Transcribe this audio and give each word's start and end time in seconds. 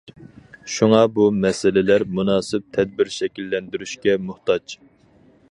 شۇڭا 0.75 1.01
بۇ 1.17 1.27
مەسىلىلەر 1.43 2.07
مۇناسىپ 2.15 2.67
تەدبىر 2.79 3.13
شەكىللەندۈرۈشكە 3.19 4.19
موھتاج. 4.29 4.77